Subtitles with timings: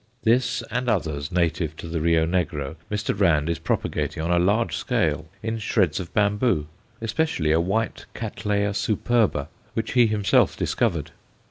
[0.23, 3.15] This and others native to the Rio Negro Mr.
[3.19, 6.65] Rand is propagating on a large scale in shreds of bamboo,
[7.01, 11.11] especially a white Cattleya superba which he himself discovered.